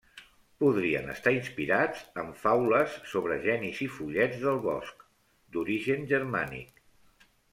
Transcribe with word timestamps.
Podrien 0.61 1.09
estar 1.15 1.33
inspirats 1.35 1.99
en 2.23 2.31
faules 2.45 2.95
sobre 3.11 3.37
genis 3.45 3.83
i 3.87 3.91
follets 3.99 4.41
del 4.47 4.59
bosc, 4.65 5.05
d'origen 5.57 6.11
germànic. 6.15 6.83